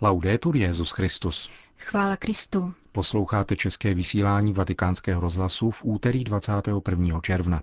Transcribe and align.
Laudetur 0.00 0.56
Jezus 0.56 0.90
Christus. 0.90 1.50
Chvála 1.78 2.16
Kristu. 2.16 2.74
Posloucháte 2.92 3.56
české 3.56 3.94
vysílání 3.94 4.52
Vatikánského 4.52 5.20
rozhlasu 5.20 5.70
v 5.70 5.84
úterý 5.84 6.24
21. 6.24 7.20
června. 7.20 7.62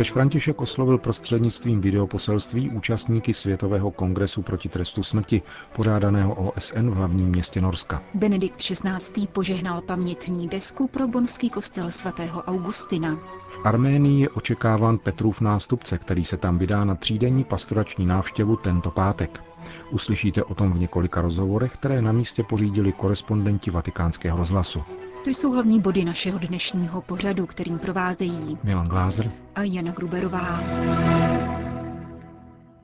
Papež 0.00 0.12
František 0.12 0.60
oslovil 0.60 0.98
prostřednictvím 0.98 1.80
videoposelství 1.80 2.70
účastníky 2.70 3.34
Světového 3.34 3.90
kongresu 3.90 4.42
proti 4.42 4.68
trestu 4.68 5.02
smrti, 5.02 5.42
pořádaného 5.76 6.34
OSN 6.34 6.90
v 6.90 6.94
hlavním 6.94 7.28
městě 7.28 7.60
Norska. 7.60 8.02
Benedikt 8.14 8.56
XVI. 8.56 9.26
požehnal 9.32 9.80
pamětní 9.80 10.48
desku 10.48 10.88
pro 10.88 11.08
bonský 11.08 11.50
kostel 11.50 11.90
svatého 11.90 12.42
Augustina. 12.42 13.16
V 13.50 13.66
Arménii 13.66 14.20
je 14.20 14.28
očekáván 14.28 14.98
Petrův 14.98 15.40
nástupce, 15.40 15.98
který 15.98 16.24
se 16.24 16.36
tam 16.36 16.58
vydá 16.58 16.84
na 16.84 16.94
třídenní 16.94 17.44
pastorační 17.44 18.06
návštěvu 18.06 18.56
tento 18.56 18.90
pátek. 18.90 19.42
Uslyšíte 19.90 20.44
o 20.44 20.54
tom 20.54 20.72
v 20.72 20.78
několika 20.78 21.20
rozhovorech, 21.20 21.72
které 21.72 22.02
na 22.02 22.12
místě 22.12 22.42
pořídili 22.42 22.92
korespondenti 22.92 23.70
vatikánského 23.70 24.38
rozhlasu. 24.38 24.82
To 25.24 25.30
jsou 25.30 25.52
hlavní 25.52 25.80
body 25.80 26.04
našeho 26.04 26.38
dnešního 26.38 27.02
pořadu, 27.02 27.46
kterým 27.46 27.78
provázejí 27.78 28.58
Milan 28.62 28.88
Glázer 28.88 29.32
a 29.54 29.62
Jana 29.62 29.92
Gruberová. 29.92 30.60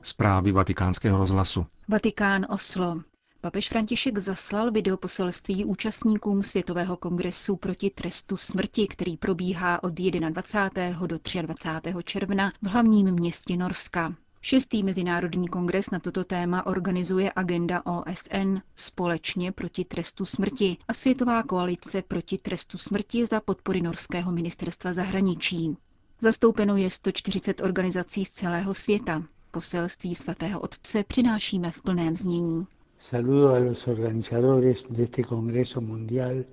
Zprávy 0.01 0.51
vatikánského 0.51 1.17
rozhlasu. 1.17 1.65
Vatikán 1.87 2.45
Oslo. 2.49 3.01
Papež 3.41 3.69
František 3.69 4.17
zaslal 4.17 4.71
videoposelství 4.71 5.65
účastníkům 5.65 6.43
Světového 6.43 6.97
kongresu 6.97 7.55
proti 7.55 7.89
trestu 7.89 8.37
smrti, 8.37 8.87
který 8.87 9.17
probíhá 9.17 9.83
od 9.83 9.93
21. 9.93 11.07
do 11.07 11.17
23. 11.41 11.93
června 12.03 12.51
v 12.61 12.67
hlavním 12.67 13.11
městě 13.11 13.57
Norska. 13.57 14.13
Šestý 14.49 14.83
mezinárodní 14.83 15.47
kongres 15.47 15.89
na 15.91 15.99
toto 15.99 16.23
téma 16.23 16.65
organizuje 16.65 17.31
agenda 17.35 17.81
OSN 17.85 18.57
společně 18.75 19.51
proti 19.51 19.85
trestu 19.85 20.25
smrti 20.25 20.77
a 20.87 20.93
Světová 20.93 21.43
koalice 21.43 22.01
proti 22.01 22.37
trestu 22.37 22.77
smrti 22.77 23.25
za 23.25 23.41
podpory 23.41 23.81
norského 23.81 24.31
ministerstva 24.31 24.93
zahraničí. 24.93 25.77
Zastoupeno 26.21 26.77
je 26.77 26.89
140 26.89 27.61
organizací 27.61 28.25
z 28.25 28.31
celého 28.31 28.73
světa. 28.73 29.23
Poselství 29.51 30.15
svatého 30.15 30.59
otce 30.59 31.03
přinášíme 31.03 31.71
v 31.71 31.81
plném 31.81 32.15
znění. 32.15 32.67
Saludo 32.99 33.49
a 33.49 33.57
los 33.59 33.87
organizadores 33.87 34.87
de 34.89 35.03
este 35.03 35.23
Congreso 35.23 35.81
Mundial 35.81 36.43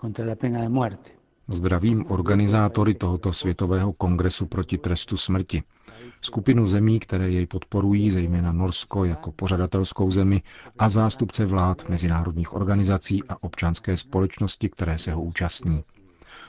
contra 0.00 0.24
la 0.26 0.34
pena 0.34 0.60
de 0.62 0.68
muerte. 0.68 1.10
Zdravím 1.48 2.04
organizátory 2.10 2.94
tohoto 2.94 3.32
světového 3.32 3.92
kongresu 3.92 4.46
proti 4.46 4.78
trestu 4.78 5.16
smrti. 5.16 5.62
Skupinu 6.20 6.66
zemí, 6.66 7.00
které 7.00 7.30
jej 7.30 7.46
podporují, 7.46 8.10
zejména 8.10 8.52
Norsko 8.52 9.04
jako 9.04 9.32
pořadatelskou 9.32 10.10
zemi 10.10 10.42
a 10.78 10.88
zástupce 10.88 11.44
vlád, 11.44 11.88
mezinárodních 11.88 12.52
organizací 12.54 13.22
a 13.28 13.42
občanské 13.42 13.96
společnosti, 13.96 14.68
které 14.68 14.98
se 14.98 15.12
ho 15.12 15.22
účastní. 15.22 15.82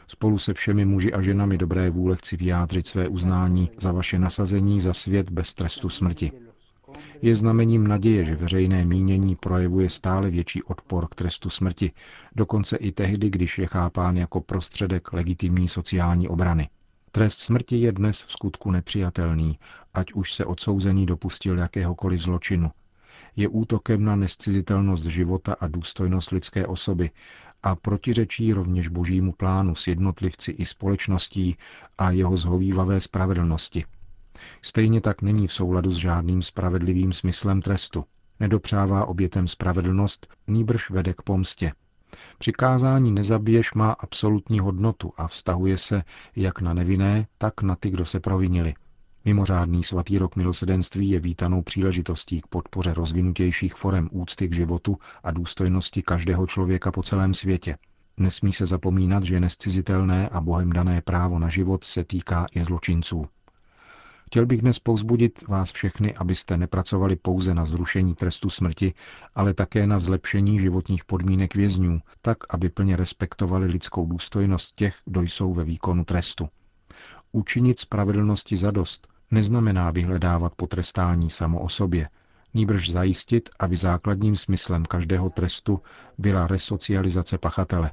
Spolu 0.08 0.38
se 0.38 0.54
všemi 0.54 0.86
muži 0.86 1.14
a 1.14 1.22
ženami 1.22 1.58
dobré 1.58 1.90
vůle 1.90 2.16
chci 2.16 2.38
vyjádřit 2.38 2.88
své 2.88 3.08
uznání 3.08 3.70
za 3.78 3.92
vaše 3.92 4.20
nasazení 4.20 4.80
za 4.80 4.94
svět 4.94 5.30
bez 5.30 5.54
trestu 5.54 5.90
smrti. 5.90 6.32
Je 7.22 7.36
znamením 7.36 7.88
naděje, 7.88 8.26
že 8.26 8.36
veřejné 8.36 8.86
mínění 8.86 9.36
projevuje 9.36 9.90
stále 9.90 10.30
větší 10.30 10.64
odpor 10.64 11.08
k 11.08 11.16
trestu 11.16 11.50
smrti, 11.50 11.92
dokonce 12.36 12.78
i 12.78 12.92
tehdy, 12.92 13.30
když 13.30 13.60
je 13.60 13.68
chápán 13.68 14.18
jako 14.18 14.42
prostředek 14.42 15.14
legitimní 15.14 15.68
sociální 15.68 16.28
obrany. 16.28 16.70
Trest 17.14 17.40
smrti 17.40 17.78
je 17.82 17.92
dnes 17.92 18.22
v 18.22 18.32
skutku 18.32 18.72
nepřijatelný, 18.72 19.60
ať 19.94 20.14
už 20.14 20.34
se 20.34 20.46
odsouzený 20.46 21.06
dopustil 21.06 21.58
jakéhokoliv 21.58 22.20
zločinu. 22.20 22.72
Je 23.36 23.48
útokem 23.48 24.04
na 24.06 24.16
nescizitelnost 24.16 25.06
života 25.06 25.56
a 25.60 25.68
důstojnost 25.68 26.32
lidské 26.32 26.68
osoby 26.68 27.10
a 27.64 27.76
protiřečí 27.76 28.54
rovněž 28.54 28.88
božímu 28.88 29.32
plánu 29.32 29.76
s 29.76 29.88
jednotlivci 29.88 30.52
i 30.52 30.66
společností 30.66 31.58
a 31.98 32.12
jeho 32.12 32.38
zhovývavé 32.38 33.00
spravedlnosti. 33.02 33.86
Stejně 34.62 35.02
tak 35.02 35.22
není 35.22 35.48
v 35.48 35.54
souladu 35.54 35.92
s 35.92 35.96
žádným 35.98 36.42
spravedlivým 36.42 37.14
smyslem 37.14 37.62
trestu. 37.62 38.06
Nedopřává 38.40 39.06
obětem 39.06 39.48
spravedlnost, 39.48 40.28
nýbrž 40.48 40.90
vede 40.90 41.14
k 41.14 41.22
pomstě. 41.22 41.72
Přikázání 42.38 43.12
nezabiješ 43.12 43.74
má 43.74 43.92
absolutní 43.92 44.60
hodnotu 44.60 45.14
a 45.18 45.28
vztahuje 45.28 45.78
se 45.78 46.04
jak 46.36 46.62
na 46.62 46.74
nevinné, 46.74 47.28
tak 47.38 47.62
na 47.62 47.76
ty, 47.76 47.90
kdo 47.90 48.06
se 48.06 48.20
provinili. 48.20 48.74
Mimořádný 49.26 49.84
svatý 49.84 50.18
rok 50.18 50.36
milosedenství 50.36 51.10
je 51.10 51.20
vítanou 51.20 51.62
příležitostí 51.62 52.42
k 52.42 52.48
podpoře 52.48 52.94
rozvinutějších 52.94 53.76
forem 53.76 54.10
úcty 54.12 54.48
k 54.48 54.56
životu 54.56 54.98
a 55.24 55.32
důstojnosti 55.32 56.02
každého 56.02 56.48
člověka 56.48 56.92
po 56.92 57.04
celém 57.04 57.34
světě. 57.34 57.78
Nesmí 58.18 58.54
se 58.54 58.66
zapomínat, 58.66 59.24
že 59.24 59.40
nescizitelné 59.40 60.30
a 60.30 60.42
bohem 60.42 60.74
dané 60.74 61.02
právo 61.02 61.40
na 61.40 61.50
život 61.50 61.84
se 61.84 62.04
týká 62.04 62.46
i 62.56 62.64
zločinců. 62.64 63.26
Chtěl 64.32 64.46
bych 64.46 64.62
dnes 64.62 64.80
povzbudit 64.80 65.48
vás 65.48 65.72
všechny, 65.72 66.16
abyste 66.16 66.58
nepracovali 66.58 67.16
pouze 67.16 67.54
na 67.54 67.66
zrušení 67.66 68.16
trestu 68.16 68.50
smrti, 68.50 68.94
ale 69.36 69.54
také 69.54 69.88
na 69.88 70.00
zlepšení 70.00 70.60
životních 70.60 71.06
podmínek 71.06 71.56
vězňů, 71.56 72.00
tak, 72.22 72.38
aby 72.50 72.70
plně 72.70 72.96
respektovali 72.96 73.68
lidskou 73.68 74.06
důstojnost 74.06 74.76
těch, 74.76 74.96
kdo 75.06 75.22
jsou 75.22 75.54
ve 75.54 75.64
výkonu 75.64 76.04
trestu. 76.06 76.50
Učinit 77.32 77.80
spravedlnosti 77.80 78.58
zadost 78.58 79.08
neznamená 79.32 79.92
vyhledávat 79.92 80.56
potrestání 80.56 81.30
samo 81.30 81.60
o 81.62 81.70
sobě, 81.70 82.10
nýbrž 82.54 82.90
zajistit, 82.90 83.50
aby 83.60 83.78
základním 83.78 84.36
smyslem 84.36 84.86
každého 84.86 85.30
trestu 85.30 85.82
byla 86.18 86.48
resocializace 86.48 87.38
pachatele. 87.38 87.92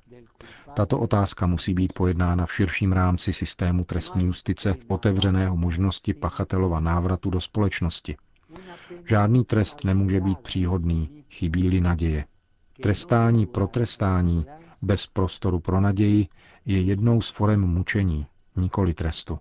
Tato 0.75 0.99
otázka 0.99 1.47
musí 1.47 1.75
být 1.75 1.93
pojednána 1.93 2.47
v 2.47 2.53
širším 2.53 2.93
rámci 2.93 3.33
systému 3.33 3.85
trestní 3.85 4.25
justice 4.25 4.75
otevřeného 4.89 5.57
možnosti 5.57 6.15
pachatelova 6.15 6.81
návratu 6.81 7.31
do 7.31 7.41
společnosti. 7.41 8.17
Žádný 9.05 9.45
trest 9.45 9.85
nemůže 9.85 10.21
být 10.21 10.39
příhodný, 10.39 11.25
chybí-li 11.31 11.81
naděje. 11.81 12.25
Trestání 12.83 13.47
pro 13.47 13.67
trestání, 13.67 14.47
bez 14.83 15.07
prostoru 15.07 15.61
pro 15.61 15.81
naději, 15.81 16.27
je 16.67 16.81
jednou 16.81 17.21
z 17.21 17.29
forem 17.29 17.61
mučení, 17.61 18.27
nikoli 18.57 18.95
trestu. 18.95 19.39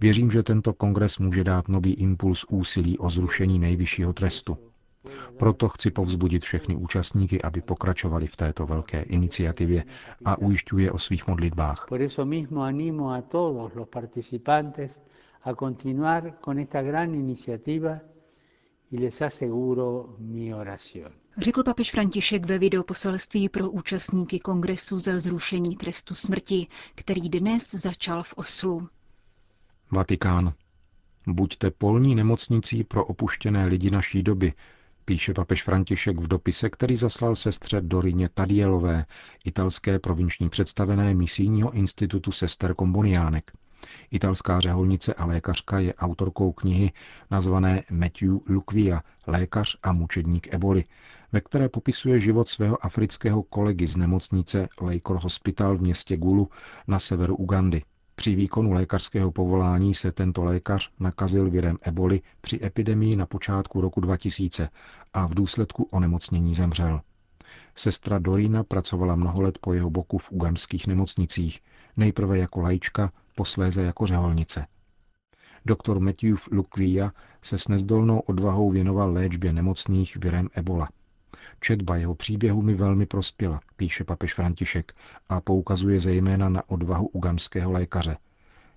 Věřím, 0.00 0.30
že 0.30 0.42
tento 0.42 0.72
kongres 0.72 1.18
může 1.18 1.44
dát 1.44 1.68
nový 1.68 1.92
impuls 1.94 2.44
úsilí 2.48 2.98
o 2.98 3.10
zrušení 3.10 3.58
nejvyššího 3.58 4.12
trestu. 4.12 4.58
Proto 5.38 5.68
chci 5.68 5.90
povzbudit 5.90 6.44
všechny 6.44 6.76
účastníky, 6.76 7.42
aby 7.42 7.60
pokračovali 7.60 8.26
v 8.26 8.36
této 8.36 8.66
velké 8.66 9.02
iniciativě 9.02 9.84
a 10.24 10.38
ujišťuje 10.38 10.92
o 10.92 10.98
svých 10.98 11.26
modlitbách. 11.26 11.86
Por 11.88 12.02
eso 12.02 12.24
mismo 12.24 12.62
animo 12.62 13.10
a 13.10 13.22
todos 13.22 13.74
los 13.74 13.88
participantes 13.88 15.00
a 15.42 15.54
continuar 15.54 16.32
con 16.40 16.58
esta 16.58 16.82
gran 16.82 17.14
iniciativa 17.14 18.00
y 18.90 18.98
les 18.98 19.22
aseguro 19.22 20.16
mi 20.18 20.54
oración. 20.54 21.12
Řekl 21.38 21.62
papež 21.62 21.90
František 21.90 22.46
ve 22.46 22.58
videoposelství 22.58 23.48
pro 23.48 23.70
účastníky 23.70 24.38
kongresu 24.38 24.98
za 24.98 25.20
zrušení 25.20 25.76
trestu 25.76 26.14
smrti, 26.14 26.66
který 26.94 27.28
dnes 27.28 27.70
začal 27.70 28.22
v 28.22 28.34
Oslu. 28.36 28.88
Vatikán. 29.90 30.52
Buďte 31.26 31.70
polní 31.70 32.14
nemocnicí 32.14 32.84
pro 32.84 33.04
opuštěné 33.04 33.66
lidi 33.66 33.90
naší 33.90 34.22
doby, 34.22 34.52
píše 35.06 35.34
papež 35.34 35.62
František 35.62 36.18
v 36.18 36.28
dopise, 36.28 36.70
který 36.70 36.96
zaslal 36.96 37.36
sestře 37.36 37.80
Dorině 37.80 38.28
Tadielové, 38.34 39.04
italské 39.44 39.98
provinční 39.98 40.48
představené 40.48 41.14
misijního 41.14 41.70
institutu 41.70 42.32
sester 42.32 42.74
komboniánek. 42.74 43.52
Italská 44.10 44.60
řeholnice 44.60 45.14
a 45.14 45.26
lékařka 45.26 45.78
je 45.78 45.94
autorkou 45.94 46.52
knihy 46.52 46.92
nazvané 47.30 47.82
Matthew 47.90 48.38
Lukvia, 48.46 49.02
lékař 49.26 49.76
a 49.82 49.92
mučedník 49.92 50.54
eboli, 50.54 50.84
ve 51.32 51.40
které 51.40 51.68
popisuje 51.68 52.18
život 52.18 52.48
svého 52.48 52.84
afrického 52.84 53.42
kolegy 53.42 53.86
z 53.86 53.96
nemocnice 53.96 54.68
Lakor 54.80 55.18
Hospital 55.22 55.76
v 55.76 55.80
městě 55.80 56.16
Gulu 56.16 56.48
na 56.86 56.98
severu 56.98 57.36
Ugandy. 57.36 57.82
Při 58.16 58.34
výkonu 58.34 58.72
lékařského 58.72 59.32
povolání 59.32 59.94
se 59.94 60.12
tento 60.12 60.44
lékař 60.44 60.90
nakazil 61.00 61.50
virem 61.50 61.78
eboli 61.82 62.20
při 62.40 62.60
epidemii 62.64 63.16
na 63.16 63.26
počátku 63.26 63.80
roku 63.80 64.00
2000 64.00 64.68
a 65.12 65.26
v 65.26 65.34
důsledku 65.34 65.88
onemocnění 65.92 66.54
zemřel. 66.54 67.00
Sestra 67.74 68.18
Dorina 68.18 68.64
pracovala 68.64 69.14
mnoho 69.14 69.42
let 69.42 69.58
po 69.58 69.72
jeho 69.72 69.90
boku 69.90 70.18
v 70.18 70.32
ugandských 70.32 70.86
nemocnicích, 70.86 71.60
nejprve 71.96 72.38
jako 72.38 72.60
lajčka, 72.60 73.12
posléze 73.34 73.82
jako 73.82 74.06
řeholnice. 74.06 74.66
Doktor 75.66 76.00
Matthew 76.00 76.36
Lukvia 76.52 77.12
se 77.42 77.58
s 77.58 77.68
nezdolnou 77.68 78.18
odvahou 78.18 78.70
věnoval 78.70 79.12
léčbě 79.12 79.52
nemocných 79.52 80.16
virem 80.16 80.48
ebola. 80.54 80.88
Četba 81.60 81.96
jeho 81.96 82.14
příběhu 82.14 82.62
mi 82.62 82.74
velmi 82.74 83.06
prospěla, 83.06 83.60
píše 83.76 84.04
papež 84.04 84.34
František 84.34 84.92
a 85.28 85.40
poukazuje 85.40 86.00
zejména 86.00 86.48
na 86.48 86.62
odvahu 86.68 87.06
uganského 87.08 87.72
lékaře. 87.72 88.16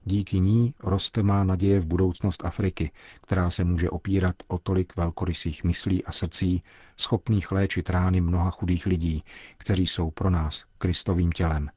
Díky 0.05 0.39
ní 0.39 0.73
roste 0.79 1.23
má 1.23 1.43
naděje 1.43 1.79
v 1.79 1.85
budoucnost 1.85 2.45
Afriky, 2.45 2.91
která 3.21 3.49
se 3.49 3.63
může 3.63 3.89
opírat 3.89 4.35
o 4.47 4.57
tolik 4.57 4.95
velkorysých 4.95 5.63
myslí 5.63 6.05
a 6.05 6.11
srdcí, 6.11 6.63
schopných 6.97 7.51
léčit 7.51 7.89
rány 7.89 8.21
mnoha 8.21 8.51
chudých 8.51 8.85
lidí, 8.85 9.23
kteří 9.57 9.87
jsou 9.87 10.11
pro 10.11 10.29
nás 10.29 10.65
Kristovým 10.77 11.31
tělem. 11.31 11.69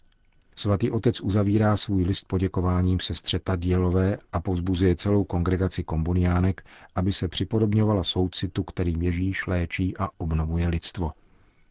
Svatý 0.56 0.90
otec 0.90 1.20
uzavírá 1.20 1.76
svůj 1.76 2.04
list 2.04 2.24
poděkováním 2.24 3.00
střeta 3.14 3.56
Dílové 3.56 4.18
a 4.32 4.40
povzbuzuje 4.40 4.96
celou 4.96 5.24
kongregaci 5.24 5.84
kombuniánek, 5.84 6.64
aby 6.94 7.12
se 7.12 7.28
připodobňovala 7.28 8.04
soucitu, 8.04 8.62
kterým 8.62 9.02
Ježíš 9.02 9.46
léčí 9.46 9.96
a 9.98 10.08
obnovuje 10.18 10.68
lidstvo. 10.68 11.12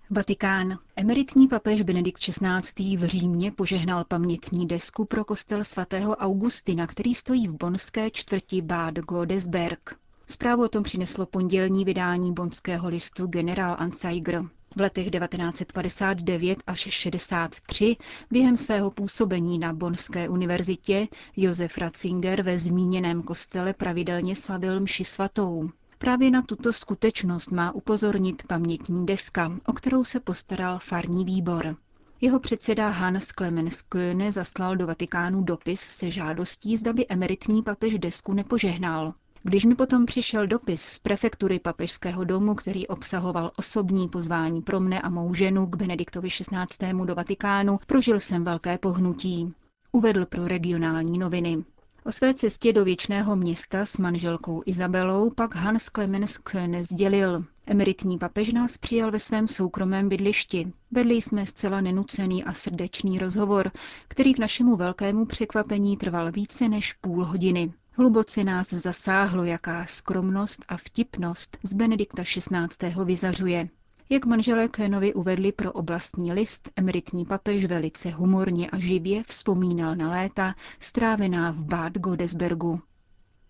Vatikán. 0.09 0.77
Emeritní 0.95 1.47
papež 1.47 1.81
Benedikt 1.81 2.19
XVI. 2.19 2.97
v 2.97 3.05
Římě 3.05 3.51
požehnal 3.51 4.05
pamětní 4.07 4.67
desku 4.67 5.05
pro 5.05 5.25
kostel 5.25 5.63
svatého 5.63 6.15
Augustina, 6.15 6.87
který 6.87 7.13
stojí 7.13 7.47
v 7.47 7.57
bonské 7.57 8.11
čtvrti 8.11 8.61
Bad 8.61 8.93
Godesberg. 8.93 9.95
Zprávu 10.27 10.63
o 10.63 10.67
tom 10.67 10.83
přineslo 10.83 11.25
pondělní 11.25 11.85
vydání 11.85 12.33
bonského 12.33 12.89
listu 12.89 13.27
General 13.27 13.75
Anzeiger. 13.79 14.43
V 14.75 14.81
letech 14.81 15.11
1959 15.11 16.59
až 16.67 16.79
63 16.79 17.95
během 18.31 18.57
svého 18.57 18.91
působení 18.91 19.59
na 19.59 19.73
Bonské 19.73 20.29
univerzitě 20.29 21.07
Josef 21.37 21.77
Ratzinger 21.77 22.41
ve 22.41 22.59
zmíněném 22.59 23.23
kostele 23.23 23.73
pravidelně 23.73 24.35
slavil 24.35 24.79
mši 24.79 25.03
svatou. 25.03 25.69
Právě 25.97 26.31
na 26.31 26.41
tuto 26.41 26.73
skutečnost 26.73 27.51
má 27.51 27.71
upozornit 27.71 28.43
pamětní 28.47 29.05
deska, 29.05 29.51
o 29.65 29.73
kterou 29.73 30.03
se 30.03 30.19
postaral 30.19 30.79
farní 30.79 31.25
výbor. 31.25 31.75
Jeho 32.21 32.39
předseda 32.39 32.89
Hans 32.89 33.27
Clemens 33.27 33.81
Köhne 33.81 34.31
zaslal 34.31 34.75
do 34.75 34.87
Vatikánu 34.87 35.43
dopis 35.43 35.79
se 35.81 36.11
žádostí, 36.11 36.77
zda 36.77 36.93
by 36.93 37.05
emeritní 37.09 37.63
papež 37.63 37.99
desku 37.99 38.33
nepožehnal. 38.33 39.13
Když 39.43 39.65
mi 39.65 39.75
potom 39.75 40.05
přišel 40.05 40.47
dopis 40.47 40.81
z 40.81 40.99
prefektury 40.99 41.59
papežského 41.59 42.23
domu, 42.23 42.55
který 42.55 42.87
obsahoval 42.87 43.51
osobní 43.57 44.07
pozvání 44.09 44.61
pro 44.61 44.79
mne 44.79 45.01
a 45.01 45.09
mou 45.09 45.33
ženu 45.33 45.67
k 45.67 45.75
Benediktovi 45.75 46.29
XVI. 46.29 47.05
do 47.05 47.15
Vatikánu, 47.15 47.79
prožil 47.87 48.19
jsem 48.19 48.43
velké 48.43 48.77
pohnutí. 48.77 49.53
Uvedl 49.91 50.25
pro 50.25 50.47
regionální 50.47 51.17
noviny. 51.19 51.63
O 52.05 52.11
své 52.11 52.33
cestě 52.33 52.73
do 52.73 52.85
věčného 52.85 53.35
města 53.35 53.85
s 53.85 53.97
manželkou 53.97 54.63
Izabelou 54.65 55.29
pak 55.29 55.55
Hans 55.55 55.83
Clemens 55.95 56.37
Köhne 56.37 56.83
sdělil. 56.83 57.45
Emeritní 57.65 58.17
papež 58.17 58.53
nás 58.53 58.77
přijal 58.77 59.11
ve 59.11 59.19
svém 59.19 59.47
soukromém 59.47 60.09
bydlišti. 60.09 60.73
Vedli 60.91 61.15
jsme 61.15 61.45
zcela 61.45 61.81
nenucený 61.81 62.43
a 62.43 62.53
srdečný 62.53 63.19
rozhovor, 63.19 63.71
který 64.07 64.33
k 64.33 64.39
našemu 64.39 64.75
velkému 64.75 65.25
překvapení 65.25 65.97
trval 65.97 66.31
více 66.31 66.69
než 66.69 66.93
půl 66.93 67.25
hodiny. 67.25 67.73
Hluboce 67.97 68.43
nás 68.43 68.69
zasáhlo, 68.69 69.43
jaká 69.43 69.85
skromnost 69.85 70.65
a 70.67 70.77
vtipnost 70.77 71.57
z 71.63 71.73
Benedikta 71.73 72.23
XVI. 72.23 73.03
vyzařuje. 73.05 73.69
Jak 74.09 74.25
manželé 74.25 74.67
Kénovi 74.67 75.13
uvedli 75.13 75.51
pro 75.51 75.71
oblastní 75.71 76.33
list, 76.33 76.69
emeritní 76.75 77.25
papež 77.25 77.65
velice 77.65 78.09
humorně 78.09 78.69
a 78.69 78.79
živě 78.79 79.23
vzpomínal 79.23 79.95
na 79.95 80.09
léta 80.09 80.55
strávená 80.79 81.51
v 81.51 81.63
Bad 81.63 81.93
Godesbergu. 81.93 82.81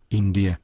Indie. 0.10 0.58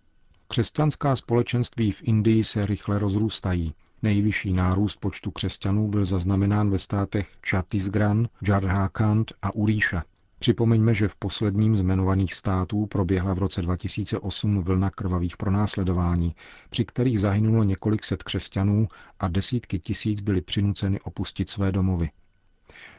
Křesťanská 0.48 1.16
společenství 1.16 1.92
v 1.92 2.04
Indii 2.04 2.44
se 2.44 2.66
rychle 2.66 3.00
rozrůstají. 3.00 3.74
Nejvyšší 4.02 4.54
nárůst 4.54 4.96
počtu 4.96 5.32
křesťanů 5.32 5.88
byl 5.88 6.06
zaznamenán 6.06 6.70
ve 6.70 6.80
státech 6.80 7.38
Chhattisgarh, 7.50 8.28
Jharkhand 8.48 9.34
a 9.42 9.56
Uríša. 9.56 10.04
Připomeňme, 10.40 10.94
že 10.94 11.08
v 11.08 11.16
posledním 11.16 11.78
z 11.78 11.80
jmenovaných 11.80 12.34
států 12.34 12.86
proběhla 12.86 13.34
v 13.34 13.38
roce 13.38 13.62
2008 13.62 14.62
vlna 14.62 14.90
krvavých 14.90 15.38
pronásledování, 15.38 16.36
při 16.70 16.86
kterých 16.86 17.20
zahynulo 17.20 17.64
několik 17.64 18.04
set 18.04 18.24
křesťanů 18.24 18.88
a 19.20 19.28
desítky 19.28 19.80
tisíc 19.80 20.22
byly 20.22 20.42
přinuceny 20.42 21.00
opustit 21.00 21.50
své 21.50 21.72
domovy. 21.72 22.10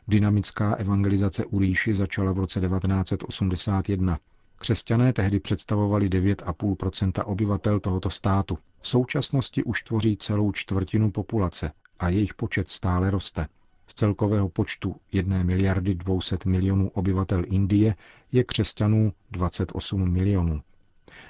Dynamická 0.09 0.75
evangelizace 0.75 1.45
Uríši 1.45 1.95
začala 1.95 2.33
v 2.33 2.39
roce 2.39 2.61
1981. 2.61 4.19
Křesťané 4.59 5.13
tehdy 5.13 5.41
představovali 5.41 6.09
9,5% 6.09 7.23
obyvatel 7.27 7.81
tohoto 7.81 8.11
státu. 8.11 8.59
V 8.81 8.89
současnosti 8.89 9.65
už 9.65 9.83
tvoří 9.83 10.17
celou 10.17 10.53
čtvrtinu 10.53 11.11
populace 11.11 11.73
a 11.99 12.09
jejich 12.09 12.35
počet 12.35 12.69
stále 12.69 13.11
roste. 13.11 13.49
Z 13.89 13.95
celkového 13.95 14.49
počtu 14.49 14.97
1 15.13 15.43
miliardy 15.43 15.95
200 15.95 16.37
milionů 16.47 16.89
obyvatel 16.91 17.43
Indie 17.47 17.95
je 18.33 18.45
křesťanů 18.45 19.13
28 19.31 20.11
milionů. 20.11 20.61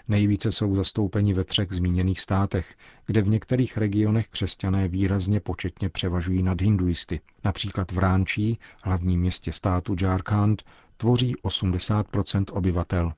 Nejvíce 0.08 0.52
jsou 0.52 0.74
zastoupeni 0.74 1.34
ve 1.34 1.44
třech 1.44 1.72
zmíněných 1.72 2.20
státech, 2.20 2.74
kde 3.06 3.22
v 3.22 3.28
některých 3.28 3.76
regionech 3.76 4.28
křesťané 4.28 4.88
výrazně 4.88 5.40
početně 5.40 5.88
převažují 5.88 6.42
nad 6.42 6.60
hinduisty. 6.60 7.20
Například 7.44 7.92
v 7.92 7.98
Ránčí, 7.98 8.58
hlavním 8.82 9.20
městě 9.20 9.52
státu 9.52 9.96
Jharkhand, 10.00 10.62
tvoří 10.96 11.36
80% 11.36 12.44
obyvatel. 12.52 13.12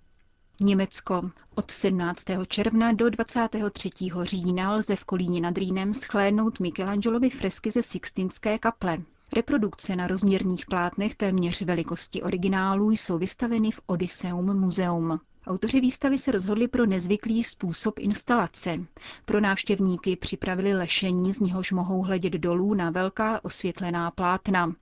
Německo. 0.60 1.30
Od 1.54 1.70
17. 1.70 2.24
června 2.48 2.92
do 2.92 3.10
23. 3.10 3.90
října 4.22 4.74
lze 4.74 4.96
v 4.96 5.04
Kolíně 5.04 5.40
nad 5.40 5.58
Rýnem 5.58 5.92
schlédnout 5.92 6.60
Michelangelovy 6.60 7.30
fresky 7.30 7.70
ze 7.70 7.82
Sixtinské 7.82 8.58
kaple. 8.58 8.98
Reprodukce 9.32 9.96
na 9.96 10.06
rozměrných 10.06 10.66
plátnech 10.66 11.14
téměř 11.14 11.62
velikosti 11.62 12.22
originálů 12.22 12.90
jsou 12.90 13.18
vystaveny 13.18 13.70
v 13.70 13.80
Odysseum 13.86 14.60
muzeum. 14.60 15.20
Autoři 15.46 15.80
výstavy 15.80 16.18
se 16.18 16.32
rozhodli 16.32 16.68
pro 16.68 16.86
nezvyklý 16.86 17.42
způsob 17.44 17.98
instalace. 17.98 18.78
Pro 19.24 19.40
návštěvníky 19.40 20.16
připravili 20.16 20.74
lešení, 20.74 21.32
z 21.34 21.40
něhož 21.40 21.72
mohou 21.72 22.02
hledět 22.02 22.32
dolů 22.32 22.74
na 22.74 22.90
velká 22.90 23.44
osvětlená 23.44 24.10
plátna. 24.10 24.72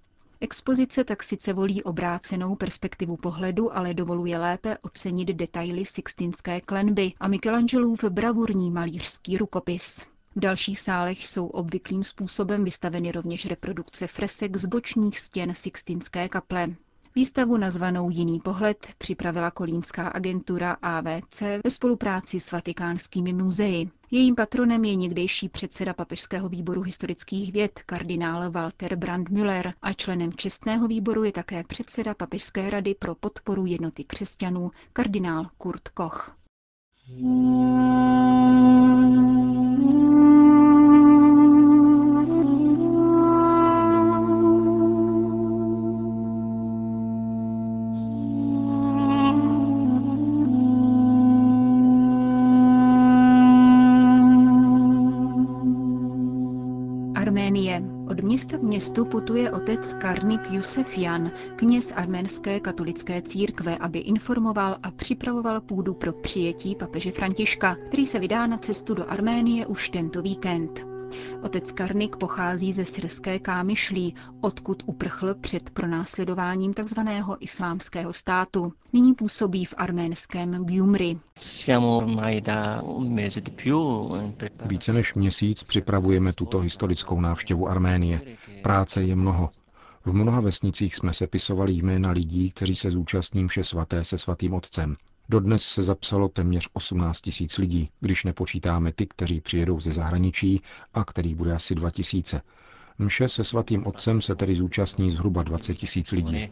Expozice 0.41 1.05
tak 1.05 1.23
sice 1.23 1.53
volí 1.53 1.83
obrácenou 1.83 2.55
perspektivu 2.55 3.17
pohledu, 3.17 3.77
ale 3.77 3.95
dovoluje 3.95 4.39
lépe 4.39 4.79
ocenit 4.83 5.29
detaily 5.29 5.85
Sixtinské 5.85 6.61
klenby 6.61 7.13
a 7.21 7.29
Michelangelův 7.29 8.05
bravurní 8.05 8.71
malířský 8.71 9.39
rukopis. 9.39 10.07
V 10.39 10.41
dalších 10.41 10.81
sálech 10.81 11.27
jsou 11.27 11.47
obvyklým 11.47 12.05
způsobem 12.05 12.65
vystaveny 12.65 13.13
rovněž 13.13 13.47
reprodukce 13.47 14.07
fresek 14.07 14.57
z 14.57 14.67
bočních 14.67 15.19
stěn 15.19 15.55
Sixtinské 15.55 16.29
kaple. 16.29 16.69
Výstavu 17.15 17.57
nazvanou 17.57 18.11
Jiný 18.11 18.41
pohled 18.41 18.87
připravila 18.99 19.51
kolínská 19.51 20.09
agentura 20.09 20.77
AVC 20.83 21.41
ve 21.65 21.71
spolupráci 21.71 22.41
s 22.41 22.53
vatikánskými 22.53 23.33
muzeji. 23.33 23.91
Jejím 24.11 24.35
patronem 24.35 24.85
je 24.85 24.95
někdejší 24.97 25.49
předseda 25.49 25.93
Papežského 25.95 26.49
výboru 26.49 26.83
historických 26.83 27.53
věd 27.53 27.81
kardinál 27.87 28.51
Walter 28.51 28.97
Brandmüller 28.97 29.73
a 29.83 29.93
členem 29.93 30.33
čestného 30.33 30.89
výboru 30.89 31.25
je 31.25 31.33
také 31.33 31.63
předseda 31.65 32.15
Papežské 32.15 32.71
rady 32.71 32.95
pro 32.95 33.15
podporu 33.15 33.67
jednoty 33.67 34.05
křesťanů 34.05 34.71
kardinál 34.93 35.47
Kurt 35.59 35.89
Koch. 35.89 36.37
města 37.09 37.98
městu 58.79 59.05
putuje 59.05 59.51
otec 59.51 59.95
Karnik 59.95 60.51
Jusefian, 60.51 61.31
kněz 61.57 61.93
arménské 61.97 62.61
katolické 62.61 63.23
církve, 63.23 63.77
aby 63.79 63.99
informoval 63.99 64.77
a 64.83 64.91
připravoval 64.91 65.61
půdu 65.61 65.95
pro 65.95 66.13
přijetí 66.13 66.75
papeže 66.75 67.11
Františka, 67.11 67.75
který 67.87 68.07
se 68.07 68.19
vydá 68.19 68.47
na 68.47 68.59
cestu 68.59 68.95
do 68.95 69.11
Arménie 69.11 69.67
už 69.67 69.89
tento 69.89 70.23
víkend. 70.23 70.98
Otec 71.43 71.73
Karnik 71.73 72.17
pochází 72.17 72.73
ze 72.73 72.85
syrské 72.85 73.39
Kámyšlí, 73.39 74.15
odkud 74.41 74.83
uprchl 74.87 75.35
před 75.35 75.71
pronásledováním 75.71 76.75
tzv. 76.75 76.99
islámského 77.41 78.13
státu. 78.13 78.73
Nyní 78.93 79.15
působí 79.15 79.65
v 79.65 79.75
arménském 79.77 80.65
Gyumri. 80.65 81.19
Více 84.65 84.93
než 84.93 85.15
měsíc 85.15 85.63
připravujeme 85.63 86.33
tuto 86.33 86.59
historickou 86.59 87.21
návštěvu 87.21 87.69
Arménie. 87.69 88.21
Práce 88.63 89.03
je 89.03 89.17
mnoho. 89.17 89.51
V 90.05 90.13
mnoha 90.13 90.41
vesnicích 90.41 90.95
jsme 90.97 91.13
sepisovali 91.13 91.73
jména 91.73 92.11
lidí, 92.11 92.51
kteří 92.51 92.75
se 92.77 92.91
zúčastní 92.91 93.45
mše 93.45 93.65
svaté 93.65 94.05
se 94.05 94.19
svatým 94.19 94.55
otcem. 94.55 94.97
Dodnes 95.31 95.63
se 95.63 95.83
zapsalo 95.83 96.29
téměř 96.29 96.69
18 96.73 97.21
tisíc 97.21 97.59
lidí, 97.59 97.91
když 98.01 98.25
nepočítáme 98.25 98.93
ty, 98.93 99.07
kteří 99.07 99.41
přijedou 99.41 99.81
ze 99.81 99.93
zahraničí 99.93 100.63
a 100.95 101.05
kterých 101.05 101.35
bude 101.35 101.55
asi 101.55 101.75
2 101.75 101.91
tisíce. 101.91 102.43
Mše 103.01 103.29
se 103.29 103.45
svatým 103.45 103.87
otcem 103.87 104.23
se 104.23 104.35
tedy 104.35 104.55
zúčastní 104.55 105.11
zhruba 105.11 105.43
20 105.43 105.75
tisíc 105.75 106.13
lidí. 106.13 106.51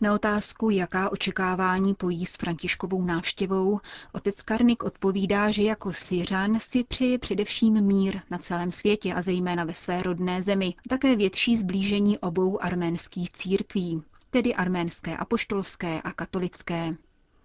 Na 0.00 0.14
otázku, 0.14 0.70
jaká 0.70 1.10
očekávání 1.10 1.94
pojí 1.94 2.26
s 2.26 2.36
Františkovou 2.36 3.04
návštěvou, 3.04 3.80
otec 4.12 4.42
Karnik 4.42 4.84
odpovídá, 4.84 5.50
že 5.50 5.62
jako 5.62 5.92
Syřan 5.92 6.60
si 6.60 6.84
přeje 6.84 7.18
především 7.18 7.80
mír 7.80 8.20
na 8.30 8.38
celém 8.38 8.72
světě 8.72 9.14
a 9.14 9.22
zejména 9.22 9.64
ve 9.64 9.74
své 9.74 10.02
rodné 10.02 10.42
zemi, 10.42 10.74
a 10.78 10.88
také 10.88 11.16
větší 11.16 11.56
zblížení 11.56 12.18
obou 12.18 12.62
arménských 12.62 13.32
církví, 13.32 14.02
tedy 14.32 14.54
arménské 14.54 15.16
apoštolské 15.16 16.00
a 16.02 16.12
katolické. 16.12 16.94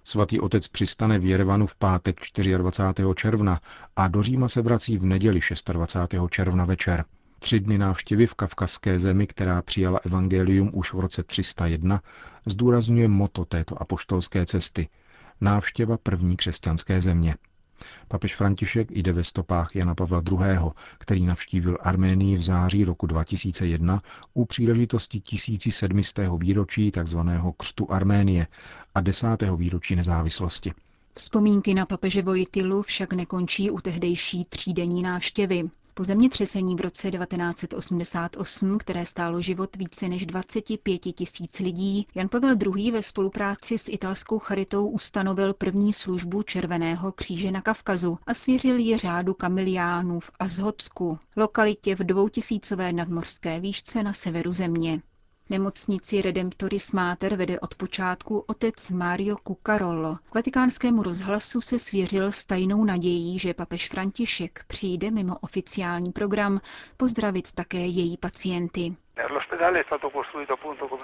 Svatý 0.04 0.40
otec 0.40 0.68
přistane 0.68 1.20
v 1.20 1.26
Jerevanu 1.26 1.66
v 1.68 1.76
pátek 1.76 2.20
24. 2.58 3.04
června 3.16 3.62
a 3.96 4.08
do 4.08 4.24
Říma 4.24 4.48
se 4.48 4.62
vrací 4.62 4.98
v 4.98 5.06
neděli 5.06 5.40
26. 5.72 6.16
června 6.30 6.66
večer. 6.66 7.06
Tři 7.40 7.60
dny 7.60 7.78
návštěvy 7.78 8.28
v 8.28 8.34
kavkazské 8.34 9.00
zemi, 9.00 9.28
která 9.28 9.62
přijala 9.62 10.00
evangelium 10.06 10.70
už 10.74 10.94
v 10.94 11.00
roce 11.00 11.24
301, 11.24 12.02
zdůrazňuje 12.46 13.08
moto 13.08 13.46
této 13.46 13.82
apoštolské 13.82 14.46
cesty– 14.46 14.90
návštěva 15.42 15.98
první 15.98 16.38
křesťanské 16.38 17.02
země. 17.02 17.36
Papež 18.08 18.36
František 18.36 18.92
jde 18.92 19.14
ve 19.14 19.24
stopách 19.24 19.76
Jana 19.76 19.96
Pavla 19.96 20.22
II., 20.32 20.58
který 20.98 21.26
navštívil 21.26 21.78
Arménii 21.82 22.38
v 22.38 22.42
září 22.42 22.84
roku 22.86 23.08
2001 23.08 24.02
u 24.34 24.46
příležitosti 24.46 25.20
1700. 25.20 26.30
výročí 26.38 26.92
tzv. 26.92 27.20
křtu 27.58 27.92
Arménie 27.92 28.48
a 28.96 29.02
10. 29.02 29.28
výročí 29.56 29.96
nezávislosti. 29.96 30.74
Vzpomínky 31.14 31.74
na 31.74 31.86
papeže 31.86 32.22
Vojtilu 32.22 32.82
však 32.82 33.14
nekončí 33.14 33.72
u 33.72 33.80
tehdejší 33.80 34.44
třídenní 34.50 35.02
návštěvy. 35.02 35.64
Po 35.98 36.04
zemětřesení 36.04 36.76
v 36.76 36.82
roce 36.82 37.12
1988, 37.12 38.78
které 38.78 39.06
stálo 39.06 39.42
život 39.42 39.76
více 39.76 40.10
než 40.10 40.26
25 40.26 40.98
tisíc 41.00 41.60
lidí, 41.60 42.08
Jan 42.16 42.30
Pavel 42.30 42.56
II. 42.76 42.92
ve 42.92 43.04
spolupráci 43.04 43.78
s 43.78 43.90
italskou 43.90 44.40
charitou 44.40 44.88
ustanovil 44.88 45.54
první 45.54 45.94
službu 45.94 46.44
Červeného 46.44 47.12
kříže 47.12 47.52
na 47.52 47.62
Kavkazu 47.62 48.18
a 48.28 48.34
svěřil 48.34 48.78
ji 48.78 48.98
řádu 48.98 49.34
kamiliánů 49.34 50.20
v 50.20 50.32
Azhotsku, 50.40 51.20
lokalitě 51.36 51.96
v 51.96 52.00
dvoutisícové 52.00 52.94
nadmorské 52.94 53.60
výšce 53.60 54.04
na 54.04 54.14
severu 54.14 54.52
země. 54.52 55.02
Nemocnici 55.50 56.22
Redemptoris 56.22 56.92
Mater 56.92 57.36
vede 57.36 57.60
od 57.60 57.76
počátku 57.76 58.40
otec 58.48 58.90
Mario 58.90 59.36
Cucarollo. 59.48 60.18
Vatikánskému 60.36 61.04
rozhlasu 61.04 61.62
se 61.62 61.80
svěřil 61.80 62.32
s 62.32 62.46
tajnou 62.46 62.84
nadějí, 62.84 63.40
že 63.40 63.54
papež 63.54 63.90
František 63.90 64.64
přijde 64.68 65.12
mimo 65.12 65.38
oficiální 65.38 66.12
program 66.12 66.60
pozdravit 66.98 67.52
také 67.52 67.78
její 67.78 68.18
pacienty. 68.18 68.96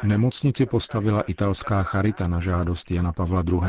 Nemocnici 0.04 0.66
postavila 0.66 1.22
italská 1.22 1.84
charita 1.84 2.28
na 2.28 2.40
žádost 2.40 2.92
Jana 2.92 3.14
Pavla 3.14 3.44
II. 3.52 3.62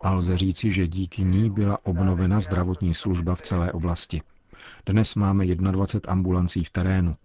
a 0.00 0.10
lze 0.12 0.38
říci, 0.38 0.70
že 0.70 0.86
díky 0.86 1.24
ní 1.24 1.50
byla 1.50 1.78
obnovena 1.82 2.40
zdravotní 2.40 2.94
služba 2.94 3.34
v 3.34 3.42
celé 3.42 3.72
oblasti. 3.72 4.22
Dnes 4.86 5.14
máme 5.14 5.46
21 5.46 6.12
ambulancí 6.12 6.64
v 6.64 6.70
terénu. 6.70 7.16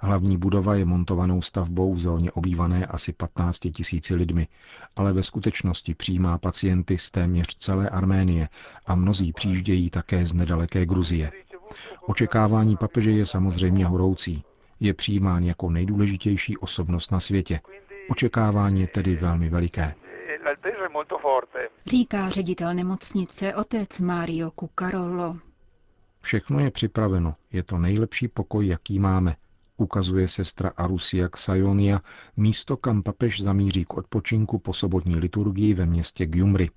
Hlavní 0.00 0.36
budova 0.36 0.74
je 0.74 0.84
montovanou 0.84 1.42
stavbou 1.42 1.94
v 1.94 1.98
zóně 1.98 2.32
obývané 2.32 2.86
asi 2.86 3.12
15 3.12 3.58
tisíci 3.58 4.14
lidmi, 4.14 4.48
ale 4.96 5.12
ve 5.12 5.22
skutečnosti 5.22 5.94
přijímá 5.94 6.38
pacienty 6.38 6.98
z 6.98 7.10
téměř 7.10 7.46
celé 7.54 7.88
Arménie 7.88 8.48
a 8.86 8.94
mnozí 8.94 9.32
přijíždějí 9.32 9.90
také 9.90 10.26
z 10.26 10.32
nedaleké 10.32 10.86
Gruzie. 10.86 11.32
Očekávání 12.06 12.76
papeže 12.76 13.10
je 13.10 13.26
samozřejmě 13.26 13.86
horoucí. 13.86 14.44
Je 14.80 14.94
přijímán 14.94 15.44
jako 15.44 15.70
nejdůležitější 15.70 16.56
osobnost 16.58 17.12
na 17.12 17.20
světě. 17.20 17.60
Očekávání 18.08 18.80
je 18.80 18.86
tedy 18.86 19.16
velmi 19.16 19.50
veliké. 19.50 19.94
Říká 21.86 22.28
ředitel 22.28 22.74
nemocnice 22.74 23.54
otec 23.54 24.00
Mario 24.00 24.50
Cucarollo. 24.50 25.36
Všechno 26.20 26.60
je 26.60 26.70
připraveno, 26.70 27.34
je 27.52 27.62
to 27.62 27.78
nejlepší 27.78 28.28
pokoj, 28.28 28.66
jaký 28.66 28.98
máme, 28.98 29.36
ukazuje 29.76 30.28
sestra 30.28 30.72
Arusia 30.76 31.28
Xajonia, 31.28 32.00
místo, 32.36 32.76
kam 32.76 33.02
papež 33.02 33.40
zamíří 33.40 33.84
k 33.84 33.94
odpočinku 33.94 34.58
po 34.58 34.72
sobotní 34.72 35.16
liturgii 35.16 35.74
ve 35.74 35.86
městě 35.86 36.26
Gjumry. 36.26 36.70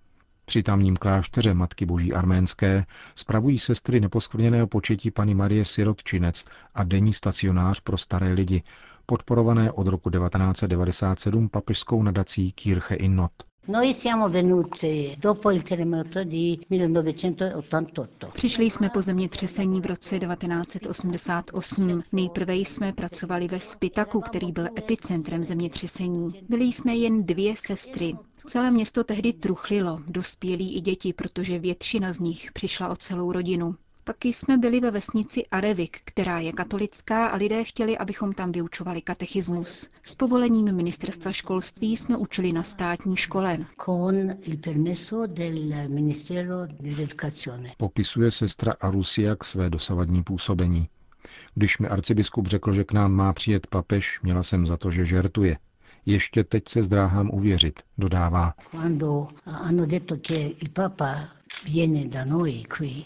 Při 0.45 0.63
tamním 0.63 0.97
klášteře 0.97 1.53
Matky 1.53 1.85
Boží 1.85 2.13
Arménské 2.13 2.85
spravují 3.15 3.59
sestry 3.59 3.99
neposkvrněného 3.99 4.67
početí 4.67 5.11
Pany 5.11 5.35
Marie 5.35 5.65
Sirotčinec 5.65 6.45
a 6.75 6.83
denní 6.83 7.13
stacionář 7.13 7.79
pro 7.79 7.97
staré 7.97 8.33
lidi, 8.33 8.63
podporované 9.05 9.71
od 9.71 9.87
roku 9.87 10.09
1997 10.09 11.49
papežskou 11.49 12.03
nadací 12.03 12.51
Kirche 12.51 12.95
in 12.95 13.15
Not. 13.15 13.31
Noi 13.69 13.93
siamo 13.93 14.29
venuti 14.29 15.15
dopo 15.19 15.51
il 15.51 15.61
terremoto 15.61 16.23
di 16.23 16.57
1988. 16.69 18.31
Přišli 18.33 18.69
jsme 18.69 18.89
po 18.89 19.01
zemětřesení 19.01 19.81
v 19.81 19.85
roce 19.85 20.19
1988. 20.19 22.03
Nejprve 22.11 22.55
jsme 22.55 22.93
pracovali 22.93 23.47
ve 23.47 23.59
Spitaku, 23.59 24.21
který 24.21 24.51
byl 24.51 24.65
epicentrem 24.77 25.43
zemětřesení. 25.43 26.29
Byli 26.49 26.65
jsme 26.65 26.95
jen 26.95 27.23
dvě 27.25 27.53
sestry. 27.57 28.13
Celé 28.47 28.71
město 28.71 29.03
tehdy 29.03 29.33
truchlilo, 29.33 29.99
dospělí 30.07 30.75
i 30.77 30.81
děti, 30.81 31.13
protože 31.13 31.59
většina 31.59 32.13
z 32.13 32.19
nich 32.19 32.51
přišla 32.51 32.89
o 32.89 32.95
celou 32.95 33.31
rodinu. 33.31 33.75
Pak 34.07 34.25
jsme 34.25 34.57
byli 34.57 34.79
ve 34.79 34.91
vesnici 34.91 35.45
Arevik, 35.51 35.97
která 36.05 36.39
je 36.39 36.51
katolická 36.51 37.27
a 37.27 37.35
lidé 37.35 37.63
chtěli, 37.63 37.97
abychom 37.97 38.33
tam 38.33 38.51
vyučovali 38.51 39.01
katechismus. 39.01 39.89
S 40.03 40.15
povolením 40.15 40.75
ministerstva 40.75 41.31
školství 41.31 41.97
jsme 41.97 42.17
učili 42.17 42.53
na 42.53 42.63
státní 42.63 43.15
škole. 43.17 43.57
Popisuje 47.77 48.31
sestra 48.31 48.73
Arusiak 48.81 49.43
své 49.43 49.69
dosavadní 49.69 50.23
působení. 50.23 50.89
Když 51.55 51.77
mi 51.77 51.87
arcibiskup 51.87 52.47
řekl, 52.47 52.73
že 52.73 52.83
k 52.83 52.93
nám 52.93 53.11
má 53.11 53.33
přijet 53.33 53.67
papež, 53.67 54.19
měla 54.23 54.43
jsem 54.43 54.65
za 54.65 54.77
to, 54.77 54.91
že 54.91 55.05
žertuje. 55.05 55.57
Ještě 56.05 56.43
teď 56.43 56.67
se 56.67 56.83
zdráhám 56.83 57.29
uvěřit, 57.33 57.79
dodává. 57.97 58.53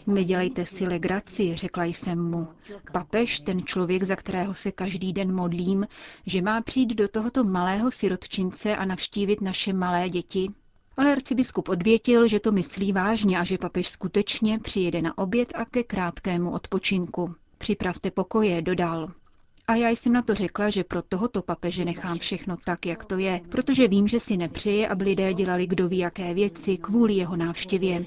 Nedělejte 0.07 0.65
si 0.65 0.87
legraci, 0.87 1.55
řekla 1.55 1.85
jsem 1.85 2.29
mu. 2.29 2.47
Papež, 2.91 3.39
ten 3.39 3.65
člověk, 3.65 4.03
za 4.03 4.15
kterého 4.15 4.53
se 4.53 4.71
každý 4.71 5.13
den 5.13 5.35
modlím, 5.35 5.87
že 6.25 6.41
má 6.41 6.61
přijít 6.61 6.95
do 6.95 7.07
tohoto 7.07 7.43
malého 7.43 7.91
sirotčince 7.91 8.75
a 8.75 8.85
navštívit 8.85 9.41
naše 9.41 9.73
malé 9.73 10.09
děti. 10.09 10.51
Ale 10.97 11.11
arcibiskup 11.11 11.69
odvětil, 11.69 12.27
že 12.27 12.39
to 12.39 12.51
myslí 12.51 12.91
vážně 12.91 13.39
a 13.39 13.43
že 13.43 13.57
papež 13.57 13.87
skutečně 13.89 14.59
přijede 14.59 15.01
na 15.01 15.17
oběd 15.17 15.53
a 15.55 15.65
ke 15.65 15.83
krátkému 15.83 16.51
odpočinku. 16.51 17.35
Připravte 17.57 18.11
pokoje, 18.11 18.61
dodal. 18.61 19.11
A 19.67 19.75
já 19.75 19.89
jsem 19.89 20.13
na 20.13 20.21
to 20.21 20.35
řekla, 20.35 20.69
že 20.69 20.83
pro 20.83 21.01
tohoto 21.01 21.41
papeže 21.41 21.85
nechám 21.85 22.17
všechno 22.17 22.57
tak, 22.65 22.85
jak 22.85 23.05
to 23.05 23.17
je, 23.17 23.41
protože 23.49 23.87
vím, 23.87 24.07
že 24.07 24.19
si 24.19 24.37
nepřeje, 24.37 24.87
aby 24.87 25.03
lidé 25.03 25.33
dělali 25.33 25.67
kdo 25.67 25.89
ví 25.89 25.97
jaké 25.97 26.33
věci 26.33 26.77
kvůli 26.77 27.13
jeho 27.13 27.35
návštěvě. 27.35 28.05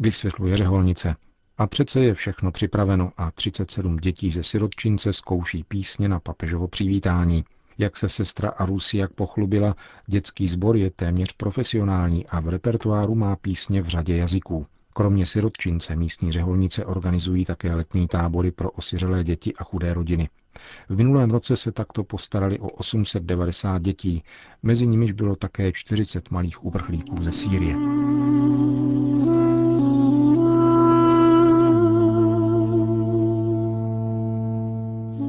Vysvětluje 0.00 0.56
řeholnice. 0.56 1.16
A 1.58 1.66
přece 1.66 2.00
je 2.00 2.14
všechno 2.14 2.52
připraveno 2.52 3.12
a 3.16 3.30
37 3.30 3.96
dětí 3.96 4.30
ze 4.30 4.42
sirotčince 4.42 5.12
zkouší 5.12 5.64
písně 5.64 6.08
na 6.08 6.20
papežovo 6.20 6.68
přivítání. 6.68 7.44
Jak 7.78 7.96
se 7.96 8.08
sestra 8.08 8.48
Arusiak 8.48 9.12
pochlubila, 9.12 9.76
dětský 10.06 10.48
sbor 10.48 10.76
je 10.76 10.90
téměř 10.90 11.32
profesionální 11.32 12.26
a 12.26 12.40
v 12.40 12.48
repertoáru 12.48 13.14
má 13.14 13.36
písně 13.36 13.82
v 13.82 13.88
řadě 13.88 14.16
jazyků. 14.16 14.66
Kromě 14.92 15.26
sirotčince 15.26 15.96
místní 15.96 16.32
řeholnice 16.32 16.84
organizují 16.84 17.44
také 17.44 17.74
letní 17.74 18.08
tábory 18.08 18.50
pro 18.50 18.70
osiřelé 18.70 19.24
děti 19.24 19.54
a 19.54 19.64
chudé 19.64 19.94
rodiny. 19.94 20.28
V 20.88 20.96
minulém 20.96 21.30
roce 21.30 21.56
se 21.56 21.72
takto 21.72 22.04
postarali 22.04 22.58
o 22.58 22.68
890 22.68 23.82
dětí, 23.82 24.22
mezi 24.62 24.86
nimiž 24.86 25.12
bylo 25.12 25.36
také 25.36 25.72
40 25.72 26.30
malých 26.30 26.64
uprchlíků 26.64 27.22
ze 27.22 27.32
Sýrie. 27.32 27.74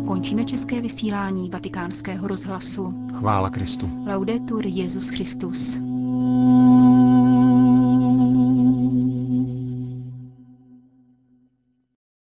Končíme 0.07 0.45
české 0.45 0.81
vysílání 0.81 1.49
vatikánského 1.49 2.27
rozhlasu. 2.27 3.07
Chvála 3.13 3.49
Kristu. 3.49 3.89
Laudetur 4.07 4.65
Jezus 4.65 5.09
Christus. 5.09 5.79